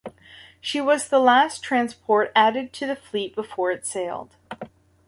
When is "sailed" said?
3.85-4.35